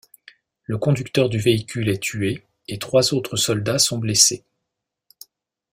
Le 0.63 0.79
conducteur 0.79 1.29
du 1.29 1.37
véhicule 1.37 1.87
est 1.87 1.99
tué 2.01 2.43
et 2.67 2.79
trois 2.79 3.13
autres 3.13 3.35
soldats 3.37 3.77
sont 3.77 3.99
blessés. 3.99 4.43